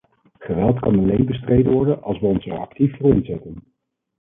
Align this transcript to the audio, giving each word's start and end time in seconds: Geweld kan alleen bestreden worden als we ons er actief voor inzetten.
Geweld 0.39 0.79
kan 0.79 0.97
alleen 0.99 1.25
bestreden 1.25 1.71
worden 1.71 2.03
als 2.03 2.19
we 2.19 2.25
ons 2.25 2.45
er 2.45 2.57
actief 2.59 2.97
voor 2.97 3.09
inzetten. 3.13 3.63